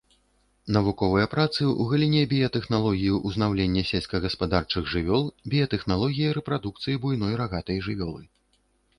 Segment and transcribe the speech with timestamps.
[0.75, 5.23] Навуковыя працы ў галіне біятэхналогіі ўзнаўлення сельскагаспадарчых жывёл,
[5.55, 8.23] біятэхналогіі рэпрадукцыі буйной рагатай жывёлы.